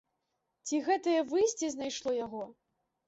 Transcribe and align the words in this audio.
Ці 0.69 0.79
гэтае 0.87 1.15
выйсце 1.33 1.71
знайшло 1.77 2.19
яго? 2.25 2.43